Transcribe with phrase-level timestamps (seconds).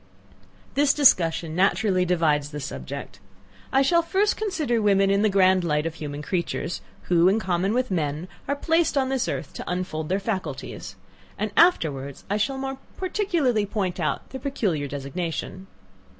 [0.73, 3.19] This discussion naturally divides the subject.
[3.71, 7.71] I shall first consider women in the grand light of human creatures, who, in common
[7.71, 10.95] with men, are placed on this earth to unfold their faculties;
[11.37, 15.67] and afterwards I shall more particularly point out their peculiar designation.